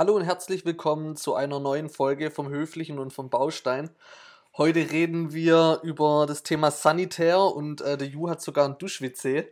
Hallo 0.00 0.16
und 0.16 0.24
herzlich 0.24 0.64
willkommen 0.64 1.14
zu 1.14 1.34
einer 1.34 1.60
neuen 1.60 1.90
Folge 1.90 2.30
vom 2.30 2.48
Höflichen 2.48 2.98
und 2.98 3.12
vom 3.12 3.28
Baustein. 3.28 3.90
Heute 4.56 4.90
reden 4.90 5.34
wir 5.34 5.80
über 5.82 6.24
das 6.26 6.42
Thema 6.42 6.70
Sanitär 6.70 7.38
und 7.38 7.82
äh, 7.82 7.98
der 7.98 8.08
Ju 8.08 8.30
hat 8.30 8.40
sogar 8.40 8.66
ein 8.66 8.78
Duschwitze. 8.78 9.48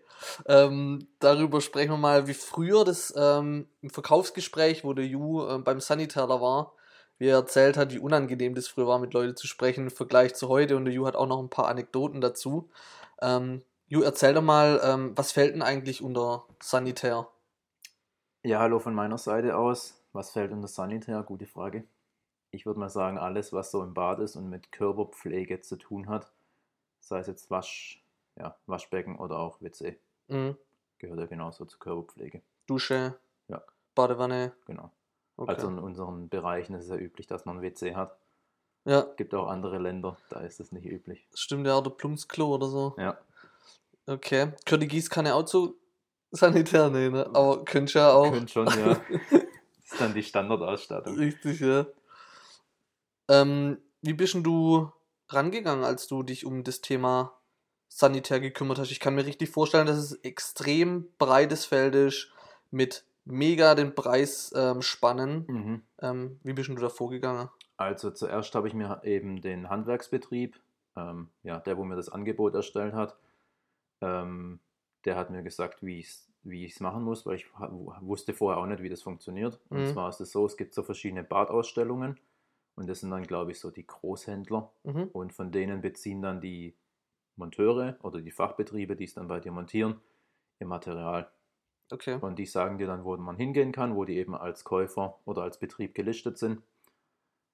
Ähm, 0.47 1.07
darüber 1.19 1.61
sprechen 1.61 1.91
wir 1.91 1.99
mal, 1.99 2.29
wie 2.29 2.33
früher 2.33 2.87
das 2.87 3.13
ähm, 3.15 3.69
im 3.83 3.91
Verkaufsgespräch, 3.91 4.85
wo 4.85 4.95
der 4.95 5.05
Ju 5.05 5.47
äh, 5.47 5.59
beim 5.59 5.81
Sanitärer 5.81 6.41
war, 6.41 6.73
wie 7.19 7.27
er 7.29 7.37
erzählt 7.37 7.77
hat, 7.77 7.93
wie 7.93 7.99
unangenehm 7.99 8.55
das 8.55 8.69
früher 8.69 8.87
war, 8.87 9.01
mit 9.01 9.13
Leuten 9.13 9.37
zu 9.37 9.47
sprechen 9.47 9.85
im 9.85 9.91
Vergleich 9.91 10.35
zu 10.35 10.49
heute. 10.49 10.79
Und 10.79 10.87
der 10.87 10.95
Ju 10.95 11.05
hat 11.05 11.15
auch 11.15 11.27
noch 11.27 11.43
ein 11.43 11.51
paar 11.51 11.69
Anekdoten 11.69 12.23
dazu. 12.23 12.71
Ähm, 13.21 13.65
Ju, 13.87 14.01
erzähl 14.01 14.33
doch 14.33 14.41
mal, 14.41 14.81
ähm, 14.83 15.13
was 15.15 15.31
fällt 15.31 15.55
denn 15.55 15.61
eigentlich 15.61 16.03
unter 16.03 16.47
Sanitär? 16.63 17.29
Ja, 18.43 18.61
hallo 18.61 18.79
von 18.79 18.95
meiner 18.95 19.19
Seite 19.19 19.55
aus. 19.55 19.98
Was 20.19 20.31
fällt 20.33 20.51
unter 20.51 20.67
Sanitär? 20.67 21.23
Gute 21.23 21.47
Frage. 21.47 21.85
Ich 22.51 22.67
würde 22.67 22.81
mal 22.81 22.89
sagen, 22.89 23.19
alles, 23.19 23.53
was 23.53 23.71
so 23.71 23.85
im 23.85 23.95
Bad 23.95 24.19
ist 24.19 24.35
und 24.35 24.49
mit 24.51 24.73
Körperpflege 24.73 25.61
zu 25.61 25.77
tun 25.77 26.09
hat, 26.09 26.33
sei 26.99 27.21
es 27.21 27.29
jetzt 27.29 27.53
Wasch, 27.53 28.05
ja, 28.35 28.57
Waschbecken 28.67 29.17
oder 29.17 29.39
auch 29.39 29.61
WC, 29.63 29.97
Mhm. 30.27 30.57
gehört 30.99 31.21
ja 31.21 31.27
genauso 31.27 31.67
zur 31.67 31.79
Körperpflege. 31.79 32.43
Dusche, 32.67 33.17
Ja. 33.47 33.63
Badewanne. 33.95 34.55
Genau. 34.67 34.91
Okay. 35.37 35.53
Also 35.55 35.69
in 35.69 35.79
unseren 35.79 36.29
Bereichen 36.29 36.75
ist 36.75 36.87
es 36.87 36.91
ja 36.91 36.97
üblich, 36.97 37.29
dass 37.29 37.45
man 37.45 37.59
ein 37.59 37.63
WC 37.63 37.95
hat. 37.95 38.19
ja, 38.85 39.03
Gibt 39.17 39.33
auch 39.37 39.47
andere 39.47 39.79
Länder, 39.79 40.17
da 40.31 40.41
ist 40.41 40.59
es 40.59 40.73
nicht 40.73 40.85
üblich. 40.87 41.29
stimmt 41.33 41.65
ja, 41.65 41.79
oder 41.79 41.91
Plumpsklo 41.91 42.57
oder 42.57 42.67
so. 42.67 42.97
Ja, 42.99 43.17
Okay. 44.07 44.53
Die 44.69 44.89
Gießkanne 44.89 45.33
auch 45.33 45.45
zu 45.45 45.79
Sanitär? 46.33 46.91
Nee, 46.91 47.09
ne? 47.09 47.25
Aber 47.27 47.65
könntest 47.65 47.95
ja 47.95 48.11
auch. 48.13 48.33
Könnt 48.33 48.51
schon, 48.51 48.67
ja. 48.67 49.01
das 49.89 49.93
ist 49.93 50.01
dann 50.01 50.15
die 50.15 50.23
Standardausstattung. 50.23 51.17
Richtig, 51.17 51.61
ja. 51.61 51.87
Ähm, 53.29 53.79
wie 54.03 54.13
bist 54.13 54.35
du 54.35 54.93
rangegangen, 55.29 55.85
als 55.85 56.07
du 56.07 56.23
dich 56.23 56.45
um 56.45 56.63
das 56.63 56.81
Thema 56.81 57.39
Sanitär 57.89 58.41
gekümmert 58.41 58.79
hast? 58.79 58.91
Ich 58.91 59.01
kann 59.01 59.15
mir 59.15 59.25
richtig 59.25 59.51
vorstellen, 59.51 59.87
dass 59.87 59.97
es 59.97 60.13
extrem 60.13 61.09
breites 61.19 61.65
Feld 61.65 61.95
ist, 61.95 62.31
mit 62.71 63.05
mega 63.25 63.75
den 63.75 63.95
Preis 63.95 64.53
ähm, 64.55 64.83
spannen. 64.83 65.45
Mhm. 65.49 65.83
Ähm, 66.01 66.41
wie 66.43 66.53
bist 66.53 66.69
du 66.69 66.75
da 66.75 66.89
vorgegangen? 66.91 67.49
Also 67.77 68.11
zuerst 68.11 68.55
habe 68.55 68.69
ich 68.69 68.75
mir 68.75 69.01
eben 69.05 69.41
den 69.41 69.71
Handwerksbetrieb, 69.71 70.61
ähm, 70.97 71.29
ja, 71.43 71.61
der, 71.61 71.79
wo 71.79 71.85
mir 71.85 71.97
das 71.97 72.09
Angebot 72.09 72.55
erstellt 72.55 72.93
hat, 72.93 73.17
ähm, 74.01 74.61
der 75.05 75.17
hat 75.17 75.31
mir 75.31 75.43
gesagt, 75.43 75.83
wie 75.83 76.01
ich 76.01 76.09
es 76.09 76.28
wie 76.49 76.65
ich's 76.65 76.81
machen 76.81 77.03
muss, 77.05 77.27
weil 77.27 77.37
ich 77.37 77.47
wusste 78.01 78.35
vorher 78.35 78.61
auch 78.63 78.67
nicht, 78.67 78.83
wie 78.83 78.89
das 78.89 79.03
funktioniert. 79.03 79.61
Und 79.71 79.81
Mhm. 79.81 79.87
zwar 79.87 80.09
ist 80.09 80.21
es 80.21 80.33
so, 80.33 80.47
es 80.47 80.57
gibt 80.57 80.75
so 80.75 80.83
verschiedene 80.83 81.25
Badausstellungen 81.25 82.19
und 82.77 82.89
das 82.89 83.01
sind 83.01 83.11
dann, 83.11 83.25
glaube 83.25 83.53
ich, 83.53 83.61
so 83.61 83.71
die 83.71 83.87
Großhändler 83.87 84.71
Mhm. 84.85 85.11
und 85.13 85.33
von 85.33 85.51
denen 85.53 85.81
beziehen 85.81 86.23
dann 86.23 86.41
die 86.41 86.75
Monteure 87.37 87.97
oder 88.03 88.21
die 88.21 88.31
Fachbetriebe, 88.31 88.97
die 88.97 89.05
es 89.05 89.15
dann 89.15 89.29
bei 89.29 89.41
dir 89.41 89.53
montieren, 89.53 90.01
ihr 90.61 90.67
Material. 90.67 91.31
Okay. 91.91 92.19
Und 92.21 92.39
die 92.39 92.47
sagen 92.47 92.79
dir 92.79 92.87
dann, 92.87 93.05
wo 93.05 93.17
man 93.17 93.37
hingehen 93.37 93.73
kann, 93.73 93.97
wo 93.97 94.05
die 94.05 94.19
eben 94.19 94.35
als 94.35 94.65
Käufer 94.65 95.19
oder 95.25 95.43
als 95.43 95.59
Betrieb 95.59 95.95
gelistet 95.95 96.39
sind. 96.39 96.63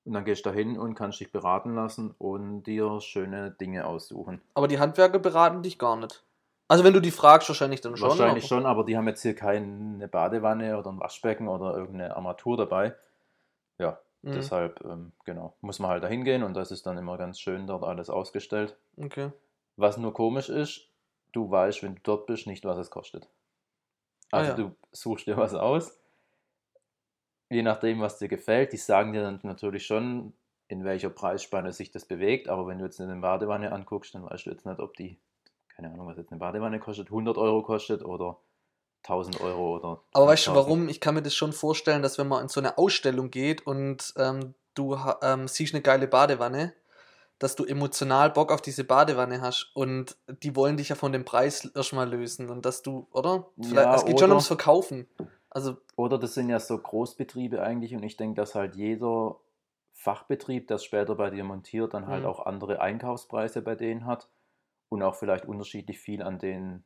Und 0.04 0.12
dann 0.12 0.24
gehst 0.24 0.44
du 0.44 0.50
da 0.50 0.54
hin 0.54 0.78
und 0.78 0.94
kannst 0.94 1.20
dich 1.20 1.32
beraten 1.32 1.74
lassen 1.74 2.14
und 2.18 2.64
dir 2.64 3.00
schöne 3.00 3.50
Dinge 3.52 3.86
aussuchen. 3.86 4.42
Aber 4.54 4.68
die 4.68 4.78
Handwerker 4.78 5.18
beraten 5.18 5.62
dich 5.62 5.78
gar 5.78 5.96
nicht. 5.96 6.24
Also 6.68 6.82
wenn 6.82 6.94
du 6.94 7.00
die 7.00 7.10
fragst, 7.10 7.48
wahrscheinlich 7.48 7.80
dann 7.82 7.96
schon. 7.96 8.08
Wahrscheinlich 8.08 8.44
aber- 8.44 8.48
schon, 8.48 8.66
aber 8.66 8.84
die 8.84 8.96
haben 8.96 9.06
jetzt 9.06 9.22
hier 9.22 9.34
keine 9.34 10.08
Badewanne 10.08 10.78
oder 10.78 10.90
ein 10.90 10.98
Waschbecken 11.00 11.46
oder 11.48 11.76
irgendeine 11.76 12.16
Armatur 12.16 12.56
dabei. 12.56 12.94
Ja, 13.78 13.98
Mhm. 14.22 14.32
deshalb, 14.32 14.82
ähm, 14.84 15.12
genau, 15.24 15.54
muss 15.60 15.78
man 15.78 15.90
halt 15.90 16.02
da 16.02 16.08
hingehen 16.08 16.42
und 16.42 16.54
das 16.54 16.70
ist 16.70 16.86
dann 16.86 16.96
immer 16.96 17.18
ganz 17.18 17.38
schön 17.38 17.66
dort 17.66 17.84
alles 17.84 18.08
ausgestellt. 18.08 18.76
Okay. 18.96 19.30
Was 19.76 19.98
nur 19.98 20.14
komisch 20.14 20.48
ist, 20.48 20.88
du 21.32 21.50
weißt, 21.50 21.82
wenn 21.82 21.96
du 21.96 22.00
dort 22.02 22.26
bist, 22.26 22.46
nicht, 22.46 22.64
was 22.64 22.78
es 22.78 22.90
kostet. 22.90 23.28
Ah, 24.30 24.38
Also 24.38 24.50
ja. 24.52 24.56
du 24.56 24.76
suchst 24.92 25.26
dir 25.26 25.36
was 25.36 25.54
aus, 25.54 25.98
je 27.50 27.62
nachdem, 27.62 28.00
was 28.00 28.18
dir 28.18 28.28
gefällt. 28.28 28.72
Die 28.72 28.76
sagen 28.78 29.12
dir 29.12 29.22
dann 29.22 29.40
natürlich 29.42 29.84
schon, 29.86 30.32
in 30.68 30.82
welcher 30.84 31.10
Preisspanne 31.10 31.72
sich 31.74 31.90
das 31.90 32.06
bewegt, 32.06 32.48
aber 32.48 32.66
wenn 32.66 32.78
du 32.78 32.84
jetzt 32.84 33.00
eine 33.00 33.16
Badewanne 33.16 33.70
anguckst, 33.70 34.14
dann 34.14 34.24
weißt 34.24 34.46
du 34.46 34.50
jetzt 34.50 34.64
nicht, 34.64 34.80
ob 34.80 34.94
die, 34.96 35.18
keine 35.76 35.90
Ahnung, 35.92 36.06
was 36.06 36.16
jetzt 36.16 36.30
eine 36.30 36.38
Badewanne 36.38 36.78
kostet, 36.80 37.08
100 37.08 37.36
Euro 37.36 37.62
kostet 37.62 38.04
oder 38.04 38.38
1000 39.02 39.40
Euro 39.40 39.76
oder 39.76 40.00
Aber 40.12 40.26
weißt 40.28 40.46
du 40.46 40.52
5000. 40.52 40.56
warum? 40.56 40.88
Ich 40.88 41.00
kann 41.00 41.14
mir 41.14 41.22
das 41.22 41.34
schon 41.34 41.52
vorstellen, 41.52 42.02
dass 42.02 42.16
wenn 42.18 42.28
man 42.28 42.42
in 42.42 42.48
so 42.48 42.60
eine 42.60 42.78
Ausstellung 42.78 43.30
geht 43.30 43.66
und 43.66 44.14
ähm, 44.16 44.54
du 44.74 44.96
ähm, 45.22 45.46
siehst 45.48 45.74
eine 45.74 45.82
geile 45.82 46.06
Badewanne, 46.08 46.72
dass 47.38 47.56
du 47.56 47.64
emotional 47.64 48.30
Bock 48.30 48.52
auf 48.52 48.62
diese 48.62 48.84
Badewanne 48.84 49.40
hast 49.40 49.72
und 49.74 50.16
die 50.42 50.54
wollen 50.56 50.76
dich 50.76 50.88
ja 50.90 50.94
von 50.96 51.12
dem 51.12 51.24
Preis 51.24 51.64
erstmal 51.74 52.08
lösen 52.08 52.48
und 52.48 52.64
dass 52.64 52.82
du, 52.82 53.06
oder? 53.10 53.48
Vielleicht, 53.60 53.86
Ja, 53.86 53.94
es 53.96 54.04
geht 54.04 54.18
schon 54.18 54.26
oder- 54.28 54.34
ums 54.36 54.46
Verkaufen. 54.46 55.08
Also, 55.50 55.76
Oder 55.96 56.18
das 56.18 56.34
sind 56.34 56.48
ja 56.48 56.58
so 56.58 56.76
Großbetriebe 56.78 57.62
eigentlich 57.62 57.94
und 57.94 58.02
ich 58.02 58.16
denke, 58.16 58.40
dass 58.40 58.54
halt 58.56 58.74
jeder 58.74 59.36
Fachbetrieb, 59.92 60.66
das 60.68 60.84
später 60.84 61.14
bei 61.14 61.30
dir 61.30 61.44
montiert, 61.44 61.94
dann 61.94 62.06
halt 62.08 62.22
Mhm. 62.22 62.28
auch 62.28 62.46
andere 62.46 62.80
Einkaufspreise 62.80 63.62
bei 63.62 63.74
denen 63.76 64.06
hat 64.06 64.28
und 64.94 65.02
auch 65.02 65.14
vielleicht 65.14 65.44
unterschiedlich 65.46 65.98
viel 65.98 66.22
an 66.22 66.38
den, 66.38 66.84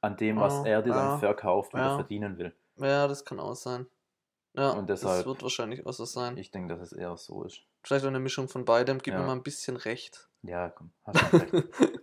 an 0.00 0.16
dem, 0.16 0.38
was 0.40 0.60
Ah, 0.60 0.66
er 0.66 0.82
dir 0.82 0.90
ja, 0.90 0.94
dann 1.10 1.18
verkauft, 1.20 1.72
wieder 1.74 1.84
ja. 1.84 1.94
verdienen 1.94 2.36
will. 2.38 2.54
ja, 2.76 3.08
das 3.08 3.24
kann 3.24 3.40
auch 3.40 3.54
sein. 3.54 3.86
Ja, 4.56 4.70
Und 4.72 4.88
das 4.88 5.00
deshalb- 5.00 5.26
wird 5.26 5.42
wahrscheinlich 5.42 5.84
auch 5.86 5.92
so 5.92 6.04
sein. 6.04 6.36
Ich 6.36 6.50
denke, 6.52 6.74
dass 6.74 6.80
es 6.80 6.92
eher 6.92 7.16
so 7.16 7.42
ist. 7.44 7.62
Vielleicht 7.82 8.04
eine 8.04 8.20
Mischung 8.20 8.48
von 8.48 8.64
beidem, 8.64 8.98
gib 8.98 9.14
mir 9.14 9.20
Ja. 9.20 9.26
mal 9.26 9.32
ein 9.32 9.42
bisschen 9.42 9.76
recht. 9.76 10.28
Ja, 10.42 10.68
komm, 10.70 10.90
hast 11.04 11.18
schon 11.18 11.40
recht. 11.40 11.52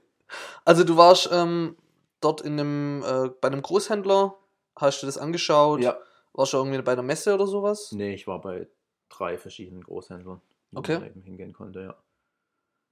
Also 0.63 0.84
du 0.85 0.95
warst 0.95 1.29
ähm, 1.31 1.75
dort 2.22 2.39
in 2.41 2.53
einem, 2.59 3.03
äh, 3.03 3.29
bei 3.41 3.47
einem 3.50 3.62
Großhändler, 3.62 4.35
hast 4.78 5.01
du 5.01 5.06
das 5.06 5.18
angeschaut? 5.18 5.81
ja, 5.81 5.97
Warst 6.33 6.53
du 6.53 6.57
irgendwie 6.57 6.81
bei 6.81 6.95
der 6.95 7.03
Messe 7.03 7.33
oder 7.33 7.45
sowas? 7.47 7.91
nee, 7.91 8.13
ich 8.13 8.28
war 8.28 8.39
bei 8.39 8.68
drei 9.09 9.38
verschiedenen 9.38 9.83
Großhändlern, 9.83 10.39
wo 10.72 10.79
Okay. 10.79 11.00
man 11.00 11.07
eben 11.07 11.22
hingehen 11.22 11.51
konnte, 11.51 11.81
ja. 11.81 11.95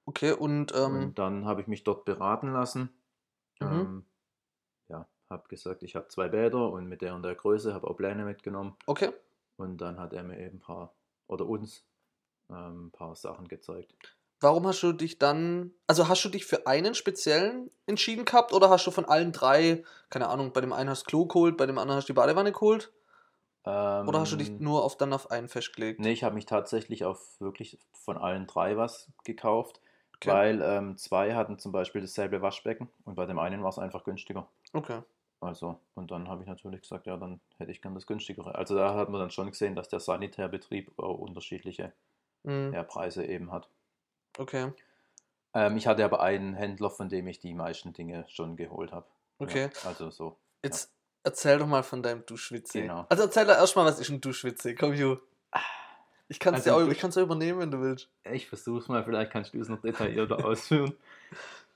Okay, 0.10 0.32
und, 0.32 0.74
ähm, 0.74 0.96
Und 1.04 1.20
dann 1.20 1.46
habe 1.46 1.62
ich 1.62 1.68
mich 1.68 1.84
dort 1.84 2.04
beraten 2.04 2.52
lassen. 2.52 2.90
Mhm. 3.60 3.68
Ähm, 3.68 4.06
ja, 4.88 5.08
habe 5.30 5.48
gesagt, 5.50 5.84
ich 5.84 5.96
habe 5.96 6.08
zwei 6.08 6.30
Bäder 6.30 6.72
und 6.72 6.88
mit 6.88 7.02
der 7.02 7.14
und 7.14 7.22
der 7.22 7.36
Größe, 7.36 7.76
habe 7.76 7.88
auch 7.88 7.96
Pläne 7.96 8.26
mitgenommen. 8.26 8.76
okay. 8.88 9.12
Und 9.58 9.78
dann 9.78 10.00
hat 10.00 10.14
er 10.14 10.24
mir 10.24 10.40
eben 10.40 10.58
ein 10.58 10.60
paar, 10.62 10.96
oder 11.28 11.46
uns, 11.46 11.86
ähm, 12.50 12.88
ein 12.88 12.92
paar 12.92 13.16
Sachen 13.16 13.48
gezeigt. 13.48 14.18
Warum 14.40 14.66
hast 14.66 14.82
du 14.82 14.94
dich 14.94 15.20
dann, 15.20 15.74
also 15.86 16.08
hast 16.08 16.26
du 16.26 16.30
dich 16.30 16.46
für 16.46 16.66
einen 16.66 16.96
speziellen 16.96 17.70
entschieden 17.86 18.26
gehabt 18.26 18.52
oder 18.52 18.70
hast 18.72 18.88
du 18.88 18.92
von 18.92 19.06
allen 19.06 19.32
drei, 19.32 19.84
keine 20.10 20.30
Ahnung, 20.30 20.54
bei 20.54 20.62
dem 20.62 20.74
einen 20.74 20.90
hast 20.90 21.04
du 21.04 21.08
Klo 21.08 21.26
geholt, 21.28 21.56
bei 21.58 21.68
dem 21.68 21.78
anderen 21.78 21.98
hast 21.98 22.10
du 22.10 22.14
die 22.14 22.18
Badewanne 22.18 22.52
geholt? 22.52 22.92
Oder 23.66 24.22
hast 24.22 24.32
du 24.32 24.38
dich 24.38 24.50
Ähm, 24.50 24.64
nur 24.64 24.84
auf 24.84 24.98
dann 24.98 25.14
auf 25.14 25.30
einen 25.30 25.50
festgelegt? 25.50 26.00
Nee, 26.00 26.14
ich 26.14 26.24
habe 26.24 26.36
mich 26.36 26.46
tatsächlich 26.46 27.06
auf 27.06 27.40
wirklich 27.40 27.78
von 27.94 28.18
allen 28.18 28.48
drei 28.48 28.78
was 28.78 29.12
gekauft, 29.26 29.82
Okay. 30.22 30.32
weil 30.32 30.62
ähm, 30.62 30.98
zwei 30.98 31.34
hatten 31.34 31.60
zum 31.60 31.72
Beispiel 31.72 32.02
dasselbe 32.02 32.42
Waschbecken 32.42 32.90
und 33.06 33.16
bei 33.16 33.26
dem 33.26 33.40
einen 33.40 33.64
war 33.64 33.70
es 33.70 33.80
einfach 33.80 34.04
günstiger. 34.04 34.48
Okay. 34.74 35.02
Also, 35.42 35.80
und 35.96 36.12
dann 36.12 36.28
habe 36.28 36.42
ich 36.44 36.50
natürlich 36.50 36.82
gesagt, 36.82 37.08
ja, 37.08 37.16
dann 37.16 37.40
hätte 37.58 37.72
ich 37.72 37.82
gern 37.82 37.96
das 37.96 38.06
günstigere. 38.06 38.56
Also 38.56 38.76
da 38.76 38.96
hat 38.96 39.08
man 39.08 39.22
dann 39.22 39.32
schon 39.32 39.50
gesehen, 39.50 39.76
dass 39.76 39.88
der 39.88 40.02
Sanitärbetrieb 40.02 40.92
auch 41.00 41.18
unterschiedliche 41.20 41.94
Mhm. 42.44 42.74
ja, 42.74 42.84
Preise 42.84 43.26
eben 43.26 43.52
hat. 43.52 43.68
Okay. 44.38 44.72
Ähm, 45.54 45.78
ich 45.78 45.88
hatte 45.88 46.06
aber 46.06 46.22
einen 46.22 46.54
Händler, 46.54 46.90
von 46.90 47.10
dem 47.10 47.28
ich 47.28 47.40
die 47.40 47.54
meisten 47.54 47.92
Dinge 47.94 48.26
schon 48.30 48.56
geholt 48.56 48.92
habe. 48.92 49.06
Okay. 49.40 49.70
Ja, 49.84 49.90
also 49.90 50.10
so. 50.10 50.38
Jetzt 50.64 50.92
erzähl 51.24 51.58
doch 51.60 51.68
mal 51.68 51.84
von 51.84 52.04
deinem 52.04 52.26
Duschwitze. 52.26 52.82
Genau. 52.82 53.06
Also 53.10 53.24
erzähl 53.24 53.46
doch 53.46 53.56
erstmal, 53.56 53.86
was 53.86 54.00
ist 54.00 54.10
ein 54.10 54.22
Duschwitze? 54.22 54.76
Komm, 54.76 54.94
Ju. 54.94 55.18
Ich 56.30 56.40
kann 56.40 56.54
es 56.54 56.68
Also 56.68 56.86
auch, 56.86 56.92
ich 56.92 56.98
kann's 57.00 57.16
ja 57.16 57.22
übernehmen, 57.24 57.60
wenn 57.60 57.72
du 57.72 57.82
willst. 57.82 58.10
Ich 58.32 58.48
versuche 58.48 58.80
es 58.80 58.88
mal, 58.88 59.04
vielleicht 59.04 59.32
kannst 59.32 59.54
du 59.54 59.60
es 59.60 59.68
noch 59.68 59.82
detaillierter 59.82 60.46
ausführen. 60.46 60.94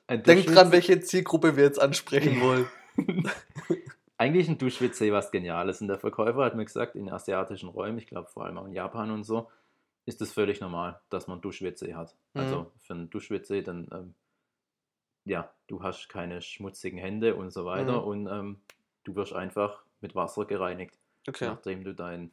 Ein 0.07 0.23
Denk 0.23 0.41
Duschwitz- 0.45 0.53
dran, 0.53 0.71
welche 0.71 0.99
Zielgruppe 1.01 1.57
wir 1.57 1.63
jetzt 1.63 1.79
ansprechen 1.81 2.39
wollen. 2.39 2.67
Eigentlich 4.17 4.47
ein 4.47 4.57
Duschwitze 4.57 5.11
was 5.11 5.31
Geniales. 5.31 5.81
Und 5.81 5.87
der 5.87 5.97
Verkäufer 5.99 6.45
hat 6.45 6.55
mir 6.55 6.65
gesagt, 6.65 6.95
in 6.95 7.09
asiatischen 7.09 7.69
Räumen, 7.69 7.97
ich 7.97 8.05
glaube 8.07 8.29
vor 8.29 8.45
allem 8.45 8.57
auch 8.57 8.65
in 8.65 8.73
Japan 8.73 9.11
und 9.11 9.23
so, 9.23 9.49
ist 10.05 10.21
es 10.21 10.31
völlig 10.31 10.61
normal, 10.61 10.99
dass 11.09 11.27
man 11.27 11.41
Duschwitze 11.41 11.95
hat. 11.95 12.15
Mhm. 12.33 12.41
Also 12.41 12.71
für 12.81 12.93
einen 12.93 13.09
Duschwitze, 13.09 13.63
dann, 13.63 13.87
ähm, 13.91 14.13
ja, 15.25 15.51
du 15.67 15.81
hast 15.81 16.09
keine 16.09 16.41
schmutzigen 16.41 16.99
Hände 16.99 17.35
und 17.35 17.51
so 17.51 17.65
weiter 17.65 18.01
Mhm. 18.01 18.07
und 18.07 18.27
ähm, 18.27 18.61
du 19.03 19.15
wirst 19.15 19.33
einfach 19.33 19.83
mit 20.01 20.13
Wasser 20.15 20.45
gereinigt, 20.45 20.99
Okay. 21.27 21.47
nachdem 21.47 21.83
du 21.83 21.95
dein 21.95 22.31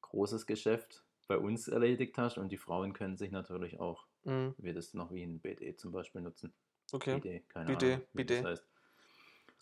großes 0.00 0.46
Geschäft 0.46 1.04
bei 1.32 1.38
uns 1.38 1.66
erledigt 1.68 2.18
hast 2.18 2.36
und 2.36 2.50
die 2.50 2.58
Frauen 2.58 2.92
können 2.92 3.16
sich 3.16 3.30
natürlich 3.30 3.80
auch, 3.80 4.06
Mhm. 4.24 4.54
wie 4.58 4.72
das 4.74 4.92
noch 4.94 5.10
wie 5.12 5.22
ein 5.24 5.40
BD 5.40 5.74
zum 5.76 5.90
Beispiel 5.92 6.20
nutzen. 6.20 6.52
Okay. 6.92 7.14
Bidet, 7.20 7.48
keine 7.48 7.66
Bidet, 7.66 7.94
Ahnung, 7.94 8.06
wie 8.12 8.24
das 8.26 8.44
heißt. 8.44 8.64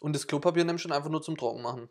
Und 0.03 0.17
das 0.17 0.27
Klopapier 0.27 0.65
nimmst 0.65 0.85
du 0.85 0.93
einfach 0.93 1.11
nur 1.11 1.23
zum 1.23 1.37
Trocken 1.37 1.63
machen. 1.63 1.89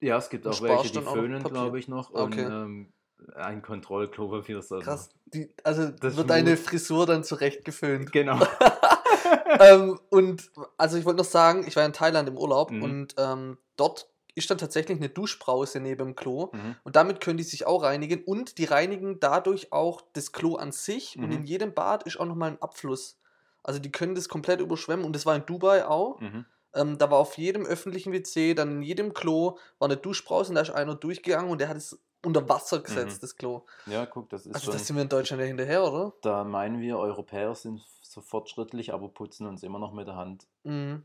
Ja, 0.00 0.16
es 0.16 0.30
gibt 0.30 0.46
Und 0.46 0.52
auch 0.52 0.62
welche, 0.62 0.92
die 0.92 1.02
föhnen, 1.02 1.42
glaube 1.42 1.78
ich, 1.78 1.88
noch. 1.88 2.14
Okay. 2.14 2.46
Und 2.46 2.52
ähm, 2.52 2.92
ein 3.34 3.60
Kontrollklopapier, 3.62 4.62
sondern. 4.62 4.86
Krass. 4.86 5.10
Die, 5.26 5.52
also 5.64 5.88
Das 5.90 6.16
wird 6.16 6.30
deine 6.30 6.56
Frisur 6.56 7.04
dann 7.04 7.22
zurecht 7.24 7.64
geföhnt. 7.64 8.10
Genau. 8.12 8.38
ähm, 9.60 9.98
und 10.10 10.50
also 10.78 10.96
ich 10.96 11.04
wollte 11.04 11.18
noch 11.18 11.28
sagen, 11.28 11.64
ich 11.66 11.76
war 11.76 11.84
in 11.84 11.92
Thailand 11.92 12.28
im 12.28 12.38
Urlaub 12.38 12.70
Mhm. 12.70 12.82
und 12.82 13.14
ähm, 13.18 13.58
dort 13.76 14.08
ist 14.38 14.50
dann 14.50 14.58
tatsächlich 14.58 14.96
eine 14.98 15.08
Duschbrause 15.10 15.80
neben 15.80 16.06
dem 16.08 16.16
Klo. 16.16 16.50
Mhm. 16.52 16.76
Und 16.84 16.96
damit 16.96 17.20
können 17.20 17.36
die 17.36 17.44
sich 17.44 17.66
auch 17.66 17.82
reinigen 17.82 18.24
und 18.24 18.56
die 18.58 18.64
reinigen 18.64 19.20
dadurch 19.20 19.72
auch 19.72 20.00
das 20.14 20.32
Klo 20.32 20.56
an 20.56 20.72
sich. 20.72 21.16
Und 21.18 21.26
Mhm. 21.26 21.32
in 21.32 21.44
jedem 21.44 21.74
Bad 21.74 22.04
ist 22.04 22.18
auch 22.18 22.26
nochmal 22.26 22.52
ein 22.52 22.62
Abfluss. 22.62 23.18
Also 23.62 23.80
die 23.80 23.92
können 23.92 24.14
das 24.14 24.28
komplett 24.28 24.60
überschwemmen. 24.60 25.04
Und 25.04 25.14
das 25.14 25.26
war 25.26 25.36
in 25.36 25.44
Dubai 25.44 25.86
auch. 25.86 26.20
Mhm. 26.20 26.44
Ähm, 26.74 26.98
da 26.98 27.10
war 27.10 27.18
auf 27.18 27.36
jedem 27.38 27.66
öffentlichen 27.66 28.12
WC, 28.12 28.54
dann 28.54 28.70
in 28.76 28.82
jedem 28.82 29.12
Klo 29.14 29.58
war 29.78 29.88
eine 29.88 29.96
Duschbrause 29.96 30.50
und 30.50 30.54
da 30.54 30.60
ist 30.62 30.70
einer 30.70 30.94
durchgegangen 30.94 31.50
und 31.50 31.60
der 31.60 31.68
hat 31.68 31.76
es 31.78 31.98
unter 32.24 32.46
Wasser 32.48 32.80
gesetzt, 32.80 33.16
Mhm. 33.18 33.20
das 33.20 33.36
Klo. 33.36 33.62
Ja, 33.86 34.04
guck, 34.04 34.28
das 34.28 34.44
ist 34.44 34.54
Also 34.54 34.72
das 34.72 34.86
sind 34.86 34.96
wir 34.96 35.02
in 35.02 35.08
Deutschland 35.08 35.40
ja 35.40 35.46
hinterher, 35.46 35.82
oder? 35.84 36.12
Da 36.22 36.44
meinen 36.44 36.80
wir, 36.80 36.98
Europäer 36.98 37.54
sind 37.54 37.80
so 38.02 38.20
fortschrittlich, 38.20 38.92
aber 38.92 39.08
putzen 39.08 39.46
uns 39.46 39.62
immer 39.62 39.78
noch 39.78 39.92
mit 39.92 40.06
der 40.08 40.16
Hand 40.16 40.46
Mhm. 40.64 41.04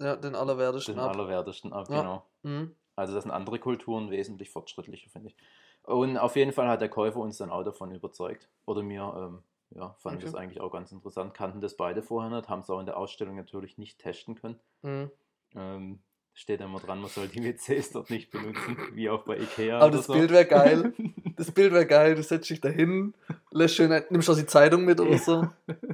Ja, 0.00 0.16
den 0.16 0.34
allerwertesten 0.34 0.94
den 0.96 1.00
ab. 1.04 1.12
allerwertesten 1.12 1.72
ab. 1.72 1.88
Ja. 1.90 2.00
Genau. 2.00 2.26
Mhm. 2.42 2.74
Also 2.96 3.14
das 3.14 3.24
sind 3.24 3.32
andere 3.32 3.58
Kulturen 3.58 4.10
wesentlich 4.10 4.50
fortschrittlicher, 4.50 5.10
finde 5.10 5.28
ich. 5.28 5.36
Und 5.82 6.16
auf 6.16 6.36
jeden 6.36 6.52
Fall 6.52 6.68
hat 6.68 6.80
der 6.80 6.88
Käufer 6.88 7.20
uns 7.20 7.38
dann 7.38 7.50
auch 7.50 7.62
davon 7.64 7.92
überzeugt. 7.92 8.48
Oder 8.66 8.82
mir, 8.82 9.12
ähm, 9.16 9.42
ja, 9.70 9.94
fanden 9.98 10.18
Okay. 10.18 10.26
das 10.26 10.34
eigentlich 10.34 10.60
auch 10.60 10.70
ganz 10.70 10.92
interessant. 10.92 11.34
Kannten 11.34 11.60
das 11.60 11.76
beide 11.76 12.02
vorher 12.02 12.30
nicht, 12.34 12.48
haben 12.48 12.60
es 12.60 12.70
auch 12.70 12.80
in 12.80 12.86
der 12.86 12.96
Ausstellung 12.96 13.36
natürlich 13.36 13.78
nicht 13.78 13.98
testen 13.98 14.34
können. 14.36 14.58
Mhm. 14.82 15.10
Ähm, 15.56 15.98
steht 16.32 16.60
immer 16.60 16.80
dran, 16.80 17.00
man 17.00 17.10
soll 17.10 17.28
die 17.28 17.42
WCs 17.44 17.90
dort 17.92 18.10
nicht 18.10 18.30
benutzen, 18.30 18.76
wie 18.94 19.10
auch 19.10 19.24
bei 19.24 19.38
Ikea. 19.38 19.78
Aber 19.78 19.90
das 19.90 20.06
so. 20.06 20.12
Bild 20.14 20.30
wäre 20.30 20.46
geil. 20.46 20.92
Das 21.36 21.50
Bild 21.50 21.72
wäre 21.72 21.84
geil. 21.84 22.14
Du 22.14 22.22
setzt 22.22 22.48
dich 22.48 22.60
dahin, 22.60 23.12
lässt 23.50 23.74
schön, 23.74 23.90
ein- 23.90 24.04
nimmst 24.08 24.30
auch 24.30 24.36
die 24.36 24.46
Zeitung 24.46 24.84
mit 24.84 25.00
oder 25.00 25.18
so, 25.18 25.48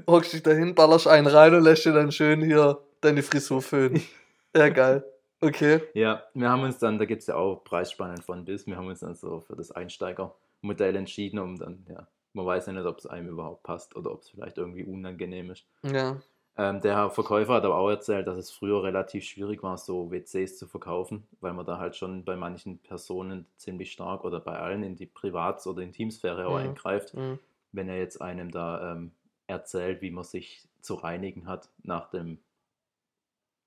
hockst 0.06 0.34
dich 0.34 0.42
dahin, 0.42 0.74
ballerst 0.74 1.08
einen 1.08 1.26
rein 1.26 1.54
und 1.54 1.62
lässt 1.62 1.86
dir 1.86 1.94
dann 1.94 2.12
schön 2.12 2.42
hier 2.42 2.78
deine 3.00 3.22
Frisur 3.22 3.62
föhnen. 3.62 4.02
Ja, 4.56 4.68
geil. 4.68 5.04
Okay. 5.40 5.80
Ja, 5.94 6.24
wir 6.34 6.50
haben 6.50 6.64
uns 6.64 6.78
dann, 6.78 6.98
da 6.98 7.04
gibt 7.04 7.20
es 7.20 7.28
ja 7.28 7.36
auch 7.36 7.62
Preisspannen 7.62 8.20
von 8.20 8.44
bis, 8.44 8.66
wir 8.66 8.76
haben 8.76 8.88
uns 8.88 8.98
dann 8.98 9.14
so 9.14 9.38
für 9.42 9.54
das 9.54 9.70
Einsteigermodell 9.70 10.96
entschieden, 10.96 11.38
um 11.38 11.56
dann, 11.56 11.86
ja, 11.88 12.08
man 12.32 12.46
weiß 12.46 12.66
ja 12.66 12.72
nicht, 12.72 12.84
ob 12.84 12.98
es 12.98 13.06
einem 13.06 13.28
überhaupt 13.28 13.62
passt 13.62 13.94
oder 13.94 14.10
ob 14.10 14.22
es 14.22 14.30
vielleicht 14.30 14.58
irgendwie 14.58 14.82
unangenehm 14.82 15.52
ist. 15.52 15.64
Ja. 15.84 16.20
Ähm, 16.56 16.80
der 16.80 16.96
Herr 16.96 17.10
Verkäufer 17.10 17.54
hat 17.54 17.64
aber 17.64 17.76
auch 17.76 17.88
erzählt, 17.88 18.26
dass 18.26 18.36
es 18.36 18.50
früher 18.50 18.82
relativ 18.82 19.22
schwierig 19.24 19.62
war, 19.62 19.78
so 19.78 20.10
WCs 20.10 20.58
zu 20.58 20.66
verkaufen, 20.66 21.28
weil 21.40 21.52
man 21.52 21.64
da 21.64 21.78
halt 21.78 21.94
schon 21.94 22.24
bei 22.24 22.34
manchen 22.34 22.78
Personen 22.78 23.46
ziemlich 23.56 23.92
stark 23.92 24.24
oder 24.24 24.40
bei 24.40 24.58
allen 24.58 24.82
in 24.82 24.96
die 24.96 25.06
Privats- 25.06 25.68
oder 25.68 25.82
Intimsphäre 25.82 26.48
auch 26.48 26.58
Mhm. 26.58 26.70
eingreift, 26.70 27.14
Mhm. 27.14 27.38
wenn 27.70 27.88
er 27.88 27.98
jetzt 27.98 28.20
einem 28.20 28.50
da 28.50 28.92
ähm, 28.94 29.12
erzählt, 29.46 30.02
wie 30.02 30.10
man 30.10 30.24
sich 30.24 30.66
zu 30.80 30.94
reinigen 30.94 31.46
hat, 31.46 31.68
nachdem, 31.84 32.38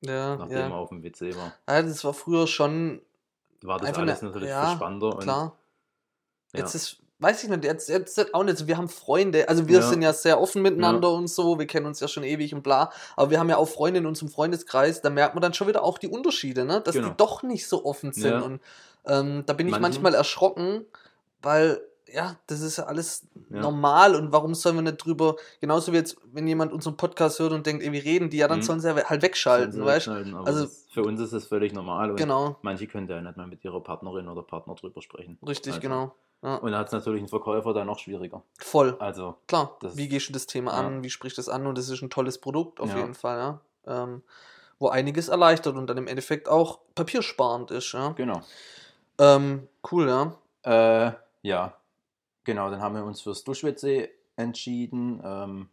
Ja, 0.06 0.36
nachdem 0.36 0.58
ja. 0.58 0.70
man 0.70 0.78
auf 0.80 0.90
dem 0.90 1.04
WC 1.04 1.36
war. 1.36 1.54
ja. 1.70 1.82
Das 1.82 2.04
war 2.04 2.14
früher 2.14 2.48
schon 2.48 3.02
War 3.62 3.80
das 3.80 3.94
alles 3.98 4.20
eine- 4.22 4.30
natürlich 4.30 4.50
ja, 4.50 4.68
viel 4.68 4.76
spannender 4.76 5.08
und 5.16 5.20
klar. 5.24 5.58
ja. 6.54 6.60
Jetzt 6.60 6.76
ist, 6.76 6.98
weiß 7.20 7.44
ich 7.44 7.50
nicht, 7.50 7.64
jetzt, 7.64 7.90
jetzt 7.90 8.34
auch 8.36 8.44
nicht 8.44 8.58
so. 8.58 8.68
Wir 8.68 8.78
haben 8.78 8.90
Freunde, 8.90 9.48
also 9.50 9.68
wir 9.68 9.82
sind 9.82 10.02
ja 10.02 10.14
sehr 10.14 10.40
offen 10.40 10.62
miteinander 10.62 11.10
und 11.12 11.28
so, 11.28 11.58
wir 11.58 11.66
kennen 11.68 11.86
uns 11.88 12.00
ja 12.00 12.08
schon 12.08 12.24
ewig 12.24 12.54
und 12.54 12.62
bla, 12.64 12.92
aber 13.16 13.32
wir 13.32 13.40
haben 13.40 13.50
ja 13.50 13.58
auch 13.58 13.68
Freunde 13.68 14.00
in 14.02 14.06
unserem 14.06 14.30
Freundeskreis, 14.30 15.02
da 15.02 15.10
merkt 15.10 15.34
man 15.36 15.42
dann 15.42 15.54
schon 15.54 15.68
wieder 15.68 15.84
auch 15.84 15.98
die 15.98 16.10
Unterschiede, 16.10 16.66
ne? 16.66 16.82
dass 16.82 16.94
Genau. 16.96 17.10
die 17.10 17.18
doch 17.18 17.42
nicht 17.42 17.68
so 17.68 17.86
offen 17.86 18.12
sind. 18.14 18.42
Und 18.42 18.62
ähm, 19.06 19.44
da 19.46 19.54
bin 19.54 19.68
ich 19.68 19.72
Manchen- 19.72 19.82
manchmal 20.04 20.14
erschrocken, 20.16 20.86
weil, 21.42 21.82
ja, 22.12 22.36
das 22.48 22.62
ist 22.62 22.78
ja 22.78 22.86
alles 22.86 23.26
Ja. 23.50 23.62
normal 23.62 24.16
und 24.16 24.32
warum 24.32 24.54
sollen 24.56 24.76
wir 24.76 24.82
nicht 24.82 24.98
drüber, 25.04 25.36
genauso 25.62 25.92
wie 25.94 25.98
jetzt, 25.98 26.18
wenn 26.32 26.48
jemand 26.48 26.72
unseren 26.74 26.98
Podcast 26.98 27.40
hört 27.40 27.52
und 27.54 27.66
denkt, 27.66 27.84
ey, 27.84 27.92
wir 27.92 28.04
reden 28.04 28.30
die, 28.30 28.38
ja, 28.38 28.48
dann 28.48 28.60
Mhm. 28.60 28.64
sollen 28.64 28.80
sie 28.80 28.88
ja 28.90 28.96
halt 29.10 29.22
wegschalten, 29.22 29.72
sie 29.72 29.84
weißt 29.86 30.08
du? 30.08 30.12
Also- 30.44 30.64
das, 30.64 30.86
für 30.92 31.04
uns 31.04 31.20
ist 31.20 31.34
es 31.34 31.46
völlig 31.48 31.74
normal 31.74 32.12
und 32.12 32.18
Genau, 32.18 32.58
manche 32.62 32.88
können 32.88 33.08
ja 33.08 33.22
nicht 33.22 33.38
mal 33.38 33.48
mit 33.48 33.64
ihrer 33.64 33.82
Partnerin 33.82 34.28
oder 34.28 34.44
Partner 34.44 34.76
drüber 34.76 35.02
sprechen. 35.02 35.38
richtig, 35.48 35.74
Also- 35.74 35.82
genau. 35.82 36.16
Ja, 36.44 36.56
Und 36.58 36.74
da 36.74 36.80
hat 36.80 36.88
es 36.88 36.92
natürlich 36.92 37.22
ein 37.22 37.30
Verkäufer 37.30 37.74
dann 37.74 37.88
noch 37.88 38.00
schwieriger. 38.00 38.44
voll. 38.60 38.98
Also, 39.00 39.36
Klar, 39.48 39.78
Das- 39.80 39.96
wie 39.96 40.10
gehst 40.10 40.28
du 40.28 40.34
das 40.34 40.46
Thema 40.46 40.72
ja. 40.74 40.80
an, 40.80 41.02
wie 41.04 41.10
sprichst 41.10 41.38
du 41.38 41.42
das 41.42 41.48
an 41.48 41.66
und 41.68 41.78
das 41.78 41.88
ist 41.90 42.02
ein 42.02 42.10
tolles 42.10 42.38
Produkt 42.38 42.82
auf 42.82 42.90
Ja. 42.90 42.98
jeden 42.98 43.14
Fall, 43.14 43.38
ja. 43.38 43.60
Ähm, 44.04 44.24
wo 44.80 44.90
einiges 44.90 45.30
erleichtert 45.30 45.76
und 45.78 45.88
dann 45.88 45.98
im 45.98 46.08
Endeffekt 46.08 46.50
auch 46.50 46.80
papiersparend 46.96 47.72
ist, 47.72 47.94
ja. 47.94 48.10
genau. 48.10 48.42
Ähm, 49.20 49.68
cool, 49.92 50.08
ja. 50.10 50.36
Äh, 51.10 51.14
ja, 51.44 51.74
genau, 52.44 52.70
dann 52.70 52.82
haben 52.82 52.96
wir 52.96 53.04
uns 53.06 53.22
fürs 53.22 53.44
Dusch-WC 53.44 54.10
entschieden. 54.36 55.22
Ähm, 55.24 55.70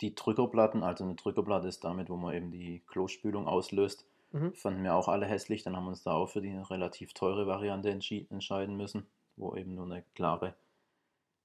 die 0.00 0.14
Drückerplatten, 0.14 0.82
also 0.82 1.04
eine 1.04 1.14
Drückerplatte 1.14 1.68
ist 1.68 1.84
damit, 1.84 2.10
wo 2.10 2.16
man 2.16 2.34
eben 2.34 2.50
die 2.50 2.80
Klospülung 2.86 3.46
auslöst, 3.46 4.06
Mhm. 4.32 4.52
fanden 4.54 4.82
wir 4.82 4.94
auch 4.96 5.06
alle 5.06 5.26
hässlich. 5.26 5.62
Dann 5.62 5.76
haben 5.76 5.84
wir 5.84 5.90
uns 5.90 6.02
da 6.02 6.12
auch 6.12 6.28
für 6.28 6.42
die 6.42 6.50
relativ 6.56 7.14
teure 7.14 7.46
Variante 7.46 7.88
entscheiden 7.90 8.76
müssen, 8.76 9.06
wo 9.36 9.54
eben 9.54 9.76
nur 9.76 9.84
eine 9.84 10.02
klare, 10.16 10.54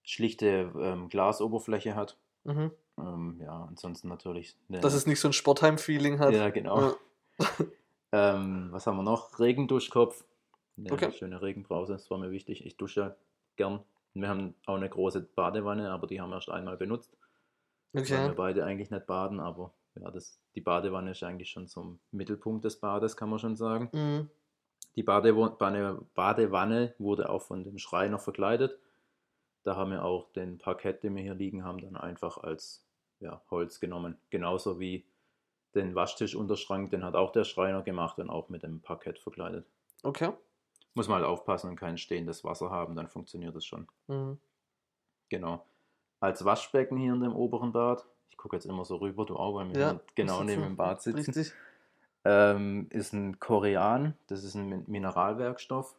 schlichte 0.04 0.72
ähm, 0.76 1.08
Glasoberfläche 1.10 1.96
hat. 1.96 2.18
Mhm. 2.46 2.72
Ähm, 2.98 3.40
ja, 3.44 3.66
ansonsten 3.70 4.08
natürlich. 4.08 4.56
Eine, 4.70 4.80
Dass 4.80 4.96
es 4.96 5.06
nicht 5.06 5.20
so 5.20 5.30
ein 5.30 5.34
Sportheim-Feeling 5.34 6.18
hat. 6.20 6.34
Ja, 6.34 6.50
genau. 6.50 6.82
Ja. 6.82 6.96
Ähm, 8.12 8.70
was 8.72 8.88
haben 8.88 8.98
wir 8.98 9.04
noch? 9.04 9.40
Regenduschkopf. 9.40 10.26
Eine 10.80 10.92
Okay. 10.94 11.12
schöne 11.12 11.44
Regenbrause, 11.44 11.94
das 11.94 12.10
war 12.10 12.18
mir 12.18 12.32
wichtig. 12.32 12.66
Ich 12.66 12.76
dusche 12.76 13.02
ja 13.02 13.16
Wir 14.14 14.28
haben 14.30 14.56
auch 14.66 14.76
eine 14.76 14.90
große 14.90 15.22
Badewanne, 15.22 15.92
aber 15.92 16.08
die 16.08 16.20
haben 16.20 16.30
wir 16.30 16.36
erst 16.38 16.50
einmal 16.50 16.78
benutzt. 16.78 17.16
Weil 17.94 18.08
wir 18.08 18.18
Okay. 18.26 18.34
beide 18.36 18.66
eigentlich 18.66 18.92
nicht 18.92 19.08
baden, 19.08 19.40
aber 19.40 19.74
ja, 19.96 20.12
das, 20.12 20.40
die 20.56 20.62
Badewanne 20.62 21.12
ist 21.12 21.24
eigentlich 21.24 21.50
schon 21.50 21.68
zum 21.68 22.00
Mittelpunkt 22.12 22.66
des 22.66 22.80
Bades, 22.80 23.18
kann 23.18 23.30
man 23.30 23.40
schon 23.40 23.56
sagen. 23.56 23.90
Mhm. 23.94 24.30
Die 24.96 25.04
Badewanne, 25.04 26.02
Badewanne 26.16 26.96
wurde 26.98 27.30
auch 27.30 27.42
von 27.42 27.64
dem 27.64 27.78
Schreiner 27.78 28.20
verkleidet. 28.20 28.80
Da 29.64 29.76
haben 29.76 29.92
wir 29.92 30.04
auch 30.06 30.32
den 30.34 30.58
Parkett, 30.58 31.04
den 31.04 31.16
wir 31.16 31.24
hier 31.24 31.36
liegen 31.36 31.64
haben, 31.64 31.80
dann 31.80 31.98
einfach 31.98 32.38
als 32.38 32.86
ja, 33.20 33.42
Holz 33.52 33.80
genommen. 33.80 34.18
Genauso 34.30 34.80
wie 34.80 35.06
den 35.76 35.96
Waschtischunterschrank, 35.96 36.90
den 36.92 37.04
hat 37.04 37.16
auch 37.16 37.32
der 37.32 37.44
Schreiner 37.44 37.82
gemacht 37.84 38.18
und 38.20 38.30
auch 38.30 38.50
mit 38.50 38.64
dem 38.64 38.82
Parkett 38.82 39.20
verkleidet. 39.20 39.66
Okay. 40.04 40.32
Muss 41.00 41.08
man 41.08 41.20
halt 41.20 41.28
aufpassen 41.28 41.70
und 41.70 41.78
kein 41.78 41.98
stehendes 41.98 42.44
Wasser 42.44 42.72
haben, 42.72 42.94
dann 42.94 43.08
funktioniert 43.08 43.56
das 43.56 43.66
schon. 43.66 43.88
Mhm. 44.08 44.38
Genau. 45.30 45.66
Als 46.20 46.44
Waschbecken 46.44 46.98
hier 46.98 47.14
in 47.14 47.22
dem 47.22 47.34
oberen 47.34 47.72
Bad, 47.72 48.06
ich 48.30 48.36
gucke 48.36 48.58
jetzt 48.58 48.66
immer 48.66 48.84
so 48.84 48.98
rüber, 48.98 49.26
du 49.26 49.38
auch, 49.38 49.56
weil 49.56 49.70
wir 49.70 49.80
Ja, 49.80 50.00
genau 50.16 50.44
neben 50.44 50.62
dem 50.62 50.76
Bad 50.76 51.02
sitzen, 51.02 51.54
ähm, 52.26 52.88
ist 52.90 53.14
ein 53.14 53.40
Korean, 53.40 54.14
das 54.28 54.44
ist 54.44 54.56
ein 54.56 54.68
Min- 54.68 54.84
Mineralwerkstoff 54.88 55.96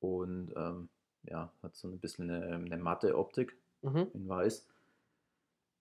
und 0.00 0.54
ähm, 0.56 0.88
ja, 1.24 1.52
hat 1.62 1.76
so 1.76 1.88
ein 1.88 1.98
bisschen 1.98 2.30
eine, 2.30 2.54
eine 2.54 2.78
matte 2.78 3.18
Optik 3.18 3.54
Mhm. 3.82 4.06
in 4.14 4.26
weiß. 4.26 4.66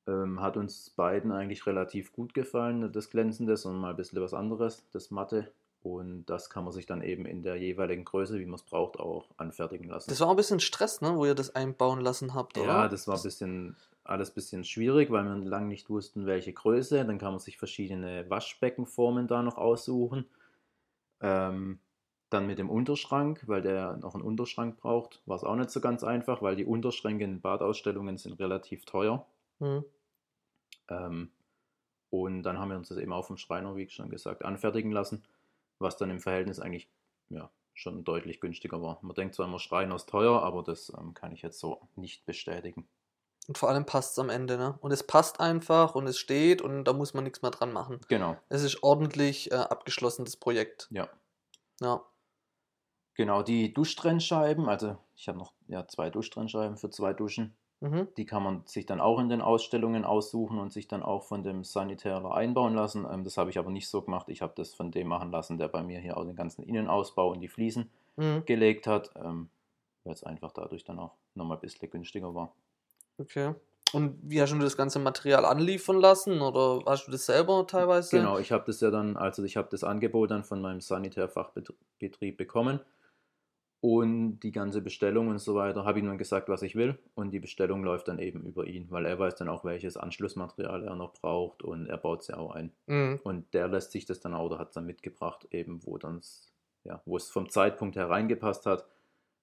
Ähm, 0.08 0.42
hat 0.42 0.58
uns 0.58 0.90
beiden 0.90 1.32
eigentlich 1.32 1.66
relativ 1.66 2.12
gut 2.12 2.34
gefallen, 2.34 2.92
das 2.92 3.10
Glänzende, 3.10 3.56
sondern 3.56 3.80
mal 3.84 3.92
ein 3.92 3.96
bisschen 3.96 4.22
was 4.22 4.34
anderes, 4.34 4.86
das 4.92 5.12
Matte. 5.12 5.50
Und 5.82 6.26
das 6.26 6.50
kann 6.50 6.66
man 6.66 6.74
sich 6.74 6.86
dann 6.86 7.02
eben 7.02 7.26
in 7.26 7.42
der 7.42 7.56
jeweiligen 7.56 8.04
Größe, 8.04 8.38
wie 8.40 8.46
man 8.46 8.56
es 8.56 8.64
braucht, 8.64 9.00
auch 9.00 9.30
anfertigen 9.38 9.88
lassen. 9.88 10.10
Das 10.10 10.20
war 10.20 10.30
ein 10.30 10.36
bisschen 10.36 10.60
Stress, 10.60 11.00
ne, 11.00 11.16
wo 11.16 11.26
ihr 11.26 11.36
das 11.36 11.56
einbauen 11.56 12.02
lassen 12.02 12.34
habt, 12.34 12.58
oder? 12.58 12.68
Ja, 12.68 12.88
das 12.90 13.08
war 13.08 13.16
ein 13.16 13.24
bisschen, 13.24 13.78
alles 14.04 14.32
ein 14.32 14.36
bisschen 14.36 14.64
schwierig, 14.66 15.10
weil 15.10 15.24
wir 15.24 15.36
lange 15.36 15.68
nicht 15.68 15.90
wussten, 15.90 16.26
welche 16.26 16.52
Größe. 16.52 17.06
Dann 17.06 17.18
kann 17.18 17.32
man 17.32 17.40
sich 17.40 17.58
verschiedene 17.58 18.30
Waschbeckenformen 18.30 19.28
da 19.28 19.42
noch 19.42 19.58
aussuchen. 19.58 20.26
Ähm, 21.22 21.80
dann 22.30 22.46
mit 22.46 22.60
dem 22.60 22.70
Unterschrank, 22.70 23.44
weil 23.48 23.62
der 23.62 23.98
noch 23.98 24.14
einen 24.14 24.24
Unterschrank 24.24 24.78
braucht, 24.78 25.22
war 25.26 25.38
es 25.38 25.44
auch 25.44 25.56
nicht 25.56 25.72
so 25.72 25.82
ganz 25.82 26.04
einfach, 26.04 26.42
weil 26.42 26.56
die 26.56 26.66
Unterschränke 26.66 27.24
in 27.24 27.42
Badausstellungen 27.42 28.18
sind 28.18 28.40
relativ 28.40 28.86
teuer. 28.86 29.26
Mhm. 29.60 29.86
Ähm, 30.90 31.32
und 32.10 32.44
dann 32.44 32.60
haben 32.60 32.70
wir 32.70 32.78
uns 32.78 32.90
das 32.90 32.98
eben 32.98 33.14
auch 33.14 33.26
vom 33.26 33.38
Schreiner, 33.38 33.76
wie 33.76 33.90
schon 33.90 34.10
gesagt, 34.10 34.44
anfertigen 34.44 34.92
lassen, 34.92 35.24
was 35.80 35.98
dann 35.98 36.10
im 36.10 36.20
Verhältnis 36.20 36.60
eigentlich 36.60 36.90
ja, 37.30 37.52
schon 37.74 38.04
deutlich 38.04 38.40
günstiger 38.40 38.82
war. 38.82 39.00
Man 39.02 39.16
denkt 39.16 39.36
zwar 39.36 39.48
immer, 39.48 39.60
Schreiner 39.60 39.96
ist 39.96 40.10
teuer, 40.10 40.44
aber 40.44 40.64
das 40.64 40.92
ähm, 40.98 41.14
kann 41.14 41.32
ich 41.32 41.42
jetzt 41.42 41.60
so 41.60 41.88
nicht 41.96 42.26
bestätigen. 42.26 42.88
Und 43.48 43.58
vor 43.58 43.70
allem 43.70 43.86
passt 43.86 44.12
es 44.12 44.20
am 44.20 44.30
Ende, 44.30 44.58
ne? 44.58 44.78
Und 44.82 44.92
es 44.92 45.02
passt 45.02 45.40
einfach 45.40 45.96
und 45.96 46.06
es 46.06 46.20
steht 46.20 46.62
und 46.62 46.84
da 46.84 46.94
muss 46.94 47.16
man 47.16 47.24
nichts 47.24 47.42
mehr 47.42 47.50
dran 47.52 47.72
machen. 47.74 48.00
Genau, 48.08 48.38
Es 48.50 48.62
ist 48.62 48.84
ordentlich 48.84 49.52
äh, 49.52 49.56
abgeschlossen, 49.56 50.26
das 50.26 50.38
Projekt. 50.38 50.88
ja. 50.92 51.10
Ja. 51.82 52.04
Genau, 53.16 53.44
die 53.44 53.74
Duschtrennscheiben, 53.74 54.70
also 54.70 54.98
ich 55.16 55.28
habe 55.28 55.38
noch 55.38 55.54
ja, 55.68 55.86
zwei 55.88 56.10
Duschtrennscheiben 56.10 56.78
für 56.78 56.90
zwei 56.90 57.14
Duschen. 57.14 57.58
Mhm. 57.82 58.08
Die 58.18 58.26
kann 58.26 58.44
man 58.44 58.64
sich 58.66 58.86
dann 58.86 59.00
auch 59.00 59.20
in 59.20 59.30
den 59.30 59.42
Ausstellungen 59.42 60.04
aussuchen 60.04 60.60
und 60.60 60.74
sich 60.74 60.88
dann 60.88 61.02
auch 61.02 61.24
von 61.24 61.44
dem 61.44 61.64
Sanitärer 61.64 62.34
einbauen 62.34 62.74
lassen. 62.74 63.08
Ähm, 63.10 63.24
das 63.24 63.38
habe 63.38 63.50
ich 63.50 63.58
aber 63.58 63.72
nicht 63.72 63.88
so 63.88 64.02
gemacht. 64.02 64.28
Ich 64.30 64.42
habe 64.42 64.54
das 64.56 64.74
von 64.74 64.92
dem 64.92 65.08
machen 65.08 65.32
lassen, 65.32 65.58
der 65.58 65.70
bei 65.70 65.82
mir 65.82 66.00
hier 66.00 66.18
auch 66.18 66.26
den 66.26 66.36
ganzen 66.36 66.64
Innenausbau 66.64 67.32
und 67.32 67.40
die 67.40 67.48
Fliesen 67.48 67.90
Mhm. 68.18 68.44
gelegt 68.46 68.86
hat. 68.86 69.12
Ähm, 69.16 69.50
weil 70.04 70.14
es 70.14 70.24
einfach 70.24 70.52
dadurch 70.52 70.84
dann 70.84 71.00
auch 71.00 71.12
nochmal 71.36 71.58
ein 71.58 71.62
bisschen 71.62 71.90
günstiger 71.90 72.34
war. 72.36 72.54
Okay. 73.18 73.54
Und 73.92 74.20
wie 74.22 74.42
hast 74.42 74.52
du 74.54 74.60
das 74.60 74.78
ganze 74.78 75.00
Material 75.00 75.46
anliefern 75.46 76.00
lassen 76.00 76.42
oder 76.42 76.84
hast 76.86 77.08
du 77.08 77.12
das 77.12 77.26
selber 77.26 77.66
teilweise? 77.66 78.18
Genau, 78.18 78.38
ich 78.38 78.52
habe 78.52 78.66
das 78.68 78.82
ja 78.82 78.92
dann, 78.92 79.18
also 79.18 79.44
ich 79.44 79.58
habe 79.58 79.68
das 79.72 79.84
Angebot 79.84 80.32
dann 80.32 80.44
von 80.44 80.62
meinem 80.62 80.80
Sanitärfachbetrieb 80.82 82.38
bekommen 82.38 82.82
und 83.82 84.40
die 84.42 84.52
ganze 84.52 84.82
Bestellung 84.82 85.30
und 85.30 85.40
so 85.40 85.56
weiter, 85.56 85.86
habe 85.86 86.00
ihm 86.00 86.08
dann 86.08 86.18
gesagt, 86.18 86.50
was 86.50 86.62
ich 86.64 86.76
will 86.76 87.00
und 87.16 87.32
die 87.32 87.40
Bestellung 87.40 87.84
läuft 87.84 88.08
dann 88.10 88.20
eben 88.20 88.44
über 88.46 88.68
ihn, 88.68 88.92
weil 88.92 89.06
er 89.06 89.18
weiß 89.18 89.36
dann 89.36 89.48
auch, 89.50 89.64
welches 89.64 89.96
Anschlussmaterial 89.96 90.84
er 90.84 90.96
noch 90.96 91.14
braucht 91.14 91.64
und 91.64 91.88
er 91.88 91.98
baut 91.98 92.22
es 92.22 92.28
ja 92.28 92.38
auch 92.38 92.52
ein. 92.52 92.74
Mhm. 92.88 93.20
Und 93.24 93.54
der 93.54 93.68
lässt 93.68 93.92
sich 93.92 94.06
das 94.06 94.20
dann 94.20 94.34
auch, 94.34 94.46
oder 94.48 94.60
hat 94.60 94.70
es 94.70 94.74
dann 94.74 94.86
mitgebracht, 94.86 95.48
eben 95.52 95.86
wo 95.86 95.98
dann 95.98 96.22
ja, 96.84 97.02
wo 97.06 97.18
es 97.18 97.30
vom 97.30 97.50
Zeitpunkt 97.50 97.96
her 97.96 98.10
reingepasst 98.10 98.66
hat, 98.66 98.86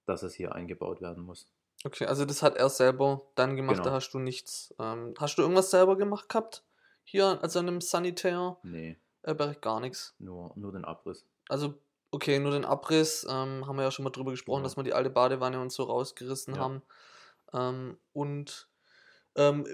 dass 0.07 0.23
es 0.23 0.35
hier 0.35 0.55
eingebaut 0.55 1.01
werden 1.01 1.25
muss. 1.25 1.49
Okay, 1.85 2.07
also 2.07 2.25
das 2.25 2.43
hat 2.43 2.57
er 2.57 2.69
selber 2.69 3.23
dann 3.35 3.57
gemacht, 3.57 3.77
Genau. 3.77 3.91
da 3.91 3.95
hast 3.95 4.11
du 4.13 4.19
nichts. 4.19 4.75
Ähm, 4.79 5.15
hast 5.19 5.37
du 5.39 5.43
irgendwas 5.43 5.71
selber 5.71 5.97
gemacht 5.97 6.29
gehabt? 6.29 6.65
Hier, 7.05 7.39
also 7.43 7.61
in 7.61 7.69
einem 7.69 7.81
Sanitärbereich 7.81 8.57
Nee, 8.65 8.97
gar 9.61 9.81
nichts. 9.81 10.15
nur, 10.19 10.53
nur 10.57 10.73
den 10.73 10.85
Abriss. 10.85 11.25
Also, 11.49 11.75
okay, 12.11 12.39
nur 12.39 12.53
den 12.53 12.65
Abriss, 12.65 13.25
ähm, 13.29 13.67
haben 13.67 13.77
wir 13.77 13.83
ja 13.85 13.91
schon 13.91 14.05
mal 14.05 14.11
drüber 14.11 14.31
gesprochen, 14.33 14.63
Genau. 14.63 14.65
dass 14.65 14.77
wir 14.77 14.85
die 14.85 14.95
alte 14.95 15.11
Badewanne 15.11 15.61
und 15.61 15.73
so 15.73 15.85
rausgerissen 15.85 16.57
Ja. 16.57 16.59
haben. 16.59 16.83
Ähm, 17.55 17.99
und 18.13 18.69
ähm, 19.37 19.67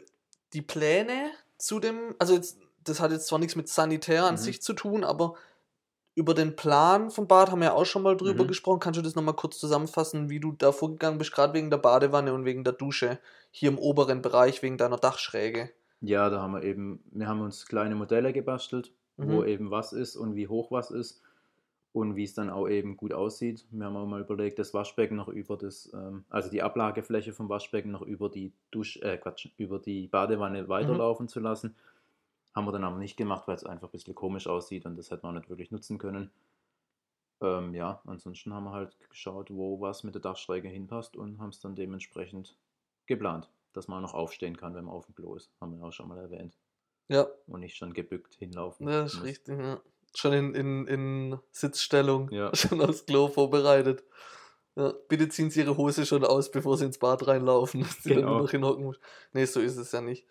die 0.54 0.62
Pläne 0.62 1.32
zu 1.58 1.80
dem, 1.80 2.14
also 2.18 2.34
jetzt, 2.34 2.58
das 2.84 3.00
hat 3.00 3.12
jetzt 3.12 3.26
zwar 3.28 3.38
nichts 3.38 3.56
mit 3.56 3.68
Sanitär 3.68 4.24
an 4.26 4.36
Mhm. 4.36 4.38
sich 4.38 4.62
zu 4.62 4.74
tun, 4.74 5.04
aber 5.04 5.34
über 6.14 6.34
den 6.34 6.56
Plan 6.56 7.10
vom 7.10 7.28
Bad 7.28 7.50
haben 7.50 7.60
wir 7.60 7.68
ja 7.68 7.74
auch 7.74 7.86
schon 7.86 8.02
mal 8.02 8.16
drüber 8.16 8.46
Mhm. 8.46 8.46
gesprochen. 8.46 8.80
Kannst 8.80 8.98
du 8.98 9.02
das 9.02 9.14
nochmal 9.14 9.36
kurz 9.36 9.58
zusammenfassen, 9.60 10.30
wie 10.30 10.40
du 10.40 10.52
da 10.52 10.72
vorgegangen 10.72 11.18
bist, 11.18 11.32
gerade 11.32 11.54
wegen 11.54 11.70
der 11.70 11.78
Badewanne 11.78 12.34
und 12.34 12.44
wegen 12.46 12.64
der 12.64 12.74
Dusche, 12.74 13.18
hier 13.50 13.70
im 13.70 13.78
oberen 13.78 14.22
Bereich, 14.22 14.62
wegen 14.62 14.78
deiner 14.78 14.98
Dachschräge? 14.98 15.72
Ja, 16.00 16.28
da 16.30 16.40
haben 16.42 16.52
wir 16.54 16.64
eben, 16.64 17.04
wir 17.12 17.28
haben 17.28 17.40
uns 17.40 17.66
kleine 17.66 17.94
Modelle 17.94 18.32
gebastelt, 18.32 18.92
wo 19.16 19.42
Mhm. 19.42 19.44
eben 19.44 19.70
was 19.70 19.92
ist 19.92 20.16
und 20.16 20.34
wie 20.34 20.48
hoch 20.48 20.70
was 20.72 20.90
ist 20.90 21.22
und 21.92 22.16
wie 22.16 22.24
es 22.24 22.34
dann 22.34 22.48
auch 22.50 22.68
eben 22.68 22.96
gut 22.96 23.12
aussieht. 23.12 23.66
Wir 23.70 23.86
haben 23.86 23.96
auch 23.96 24.06
mal 24.06 24.20
überlegt, 24.22 24.58
das 24.58 24.72
Waschbecken 24.72 25.16
noch 25.16 25.28
über 25.28 25.56
das, 25.56 25.92
ähm, 25.92 26.24
also 26.30 26.50
die 26.50 26.62
Ablagefläche 26.62 27.32
vom 27.32 27.48
Waschbecken 27.48 27.90
noch 27.90 28.02
über 28.02 28.30
die 28.30 28.52
Dusch, 28.70 28.96
äh, 28.98 29.18
Quatsch, 29.18 29.48
über 29.58 29.78
die 29.78 30.06
Badewanne 30.06 30.68
weiterlaufen 30.68 31.28
zu 31.28 31.40
lassen. 31.40 31.74
Haben 32.54 32.66
wir 32.66 32.72
dann 32.72 32.84
aber 32.84 32.98
nicht 32.98 33.16
gemacht, 33.16 33.46
weil 33.46 33.56
es 33.56 33.64
einfach 33.64 33.88
ein 33.88 33.92
bisschen 33.92 34.14
komisch 34.14 34.46
aussieht 34.46 34.86
und 34.86 34.96
das 34.96 35.10
hätte 35.10 35.24
man 35.26 35.34
nicht 35.34 35.48
wirklich 35.50 35.70
nutzen 35.70 35.98
können. 35.98 36.30
Ähm, 37.42 37.74
ja, 37.74 38.00
ansonsten 38.06 38.54
haben 38.54 38.64
wir 38.64 38.72
halt 38.72 38.96
geschaut, 39.10 39.50
wo 39.50 39.80
was 39.80 40.04
mit 40.04 40.14
der 40.14 40.22
Dachschräge 40.22 40.68
hinpasst 40.68 41.16
und 41.16 41.38
haben 41.40 41.50
es 41.50 41.60
dann 41.60 41.74
dementsprechend 41.74 42.56
geplant, 43.06 43.50
dass 43.72 43.88
man 43.88 44.02
noch 44.02 44.14
aufstehen 44.14 44.56
kann, 44.56 44.74
wenn 44.74 44.84
man 44.84 44.94
auf 44.94 45.06
dem 45.06 45.14
Klo 45.14 45.34
ist. 45.34 45.50
Haben 45.60 45.78
wir 45.78 45.84
auch 45.86 45.92
schon 45.92 46.08
mal 46.08 46.18
erwähnt. 46.18 46.56
Ja, 47.08 47.26
Und 47.46 47.60
nicht 47.60 47.76
schon 47.76 47.92
gebückt 47.92 48.34
hinlaufen. 48.34 48.88
Ja, 48.88 49.02
das 49.02 49.14
ist 49.14 49.18
muss. 49.18 49.26
richtig, 49.26 49.58
ja. 49.58 49.80
Schon 50.14 50.32
in, 50.32 50.54
in, 50.54 50.86
in 50.86 51.38
Sitzstellung, 51.52 52.30
Ja. 52.30 52.50
schon 52.54 52.80
aufs 52.80 53.06
Klo 53.06 53.28
vorbereitet. 53.28 54.04
Ja, 54.76 54.92
bitte 55.08 55.28
ziehen 55.28 55.50
Sie 55.50 55.60
Ihre 55.60 55.76
Hose 55.76 56.06
schon 56.06 56.24
aus, 56.24 56.50
bevor 56.50 56.76
Sie 56.78 56.84
ins 56.86 56.98
Bad 56.98 57.26
reinlaufen, 57.26 57.80
dass 57.82 58.02
Sie 58.02 58.10
dann 58.10 58.18
Genau. 58.20 58.32
nur 58.34 58.42
noch 58.42 58.50
hinhocken 58.50 58.84
muss. 58.84 58.98
Nee, 59.32 59.44
so 59.44 59.60
ist 59.60 59.76
es 59.76 59.92
ja 59.92 60.00
nicht. 60.00 60.26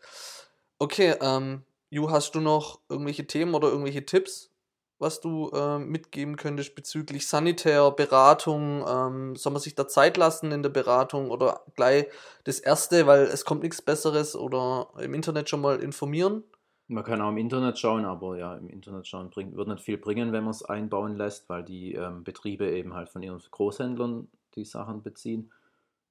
Okay, 0.79 1.15
ähm, 1.21 1.63
Ju, 1.89 2.09
hast 2.09 2.33
du 2.35 2.39
noch 2.39 2.79
irgendwelche 2.89 3.27
Themen 3.27 3.53
oder 3.53 3.67
irgendwelche 3.69 4.05
Tipps, 4.05 4.49
was 4.97 5.19
du 5.19 5.51
ähm, 5.53 5.89
mitgeben 5.89 6.37
könntest 6.37 6.73
bezüglich 6.75 7.27
Sanitär, 7.27 7.91
Beratung? 7.91 8.85
Ähm, 8.87 9.35
soll 9.35 9.51
man 9.51 9.61
sich 9.61 9.75
da 9.75 9.87
Zeit 9.87 10.15
lassen 10.17 10.51
in 10.51 10.63
der 10.63 10.69
Beratung 10.69 11.29
oder 11.31 11.61
gleich 11.75 12.05
das 12.45 12.59
Erste, 12.59 13.07
weil 13.07 13.23
es 13.23 13.45
kommt 13.45 13.63
nichts 13.63 13.81
Besseres 13.81 14.35
oder 14.35 14.89
im 14.99 15.13
Internet 15.13 15.49
schon 15.49 15.61
mal 15.61 15.81
informieren? 15.81 16.43
Man 16.91 17.05
kann 17.05 17.21
auch 17.21 17.29
im 17.29 17.37
Internet 17.37 17.79
schauen, 17.79 18.03
aber 18.03 18.37
ja, 18.37 18.55
im 18.57 18.69
Internet 18.69 19.07
schauen 19.07 19.29
bringt, 19.29 19.55
wird 19.55 19.67
nicht 19.69 19.81
viel 19.81 19.97
bringen, 19.97 20.33
wenn 20.33 20.43
man 20.43 20.51
es 20.51 20.63
einbauen 20.63 21.15
lässt, 21.15 21.47
weil 21.47 21.63
die 21.63 21.93
ähm, 21.93 22.23
Betriebe 22.25 22.69
eben 22.69 22.93
halt 22.93 23.07
von 23.09 23.23
ihren 23.23 23.39
Großhändlern 23.39 24.29
die 24.55 24.65
Sachen 24.65 25.01
beziehen. 25.01 25.53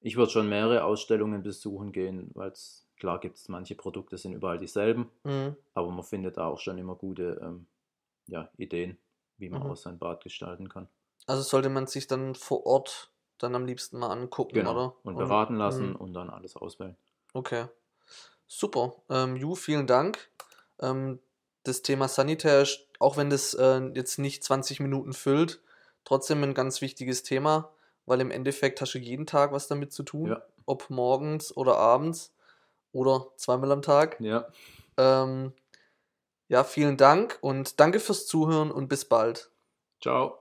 Ich 0.01 0.17
würde 0.17 0.31
schon 0.31 0.49
mehrere 0.49 0.83
Ausstellungen 0.83 1.43
besuchen 1.43 1.91
gehen, 1.91 2.31
weil 2.33 2.49
es, 2.51 2.87
klar 2.97 3.19
gibt 3.19 3.37
es 3.37 3.47
manche 3.47 3.75
Produkte 3.75 4.17
sind 4.17 4.33
überall 4.33 4.57
dieselben, 4.57 5.11
Mhm. 5.25 5.55
aber 5.75 5.91
man 5.91 6.03
findet 6.03 6.37
da 6.37 6.47
auch 6.47 6.59
schon 6.59 6.79
immer 6.79 6.95
gute 6.95 7.39
ähm, 7.43 7.67
ja, 8.27 8.49
Ideen, 8.57 8.97
wie 9.37 9.49
man 9.49 9.61
Mhm. 9.61 9.71
auch 9.71 9.77
sein 9.77 9.99
Bad 9.99 10.23
gestalten 10.23 10.69
kann. 10.69 10.89
Also 11.25 11.41
sollte 11.41 11.69
man 11.69 11.87
sich 11.87 12.05
dann 12.05 12.35
vor 12.35 12.65
Ort 12.67 13.11
dann 13.39 13.55
am 13.55 13.65
liebsten 13.65 13.97
mal 13.97 14.11
angucken, 14.11 14.55
Genau. 14.55 14.71
oder? 14.71 14.95
Und 15.03 15.17
beraten 15.17 15.55
lassen 15.55 15.91
Mhm. 15.91 15.95
und 15.95 16.13
dann 16.13 16.29
alles 16.29 16.55
auswählen. 16.55 16.95
Okay. 17.33 17.67
Super. 18.47 19.03
Ähm, 19.09 19.37
Ju, 19.37 19.55
vielen 19.55 19.87
Dank. 19.87 20.30
Ähm, 20.81 21.19
das 21.63 21.81
Thema 21.81 22.07
Sanitär, 22.07 22.61
ist, 22.61 22.87
auch 22.99 23.17
wenn 23.17 23.29
das 23.29 23.53
äh, 23.53 23.79
jetzt 23.93 24.17
nicht 24.19 24.43
20 24.43 24.79
Minuten 24.79 25.13
füllt, 25.13 25.61
trotzdem 26.05 26.43
ein 26.43 26.53
ganz 26.53 26.81
wichtiges 26.81 27.23
Thema, 27.23 27.71
weil 28.05 28.21
im 28.21 28.31
Endeffekt 28.31 28.81
hast 28.81 28.93
du 28.93 28.97
jeden 28.99 29.25
Tag 29.27 29.51
was 29.51 29.67
damit 29.67 29.93
zu 29.93 30.03
tun, 30.03 30.29
Ja. 30.29 30.41
ob 30.65 30.89
morgens 30.89 31.55
oder 31.55 31.77
abends 31.77 32.33
oder 32.91 33.27
zweimal 33.37 33.71
am 33.71 33.81
Tag. 33.81 34.19
Ja, 34.19 34.47
Ähm, 34.97 35.53
ja, 36.47 36.63
vielen 36.63 36.97
Dank 36.97 37.37
und 37.41 37.79
danke 37.79 37.99
fürs 37.99 38.25
Zuhören 38.27 38.71
und 38.71 38.87
bis 38.89 39.05
bald. 39.05 39.51
ciao. 40.01 40.40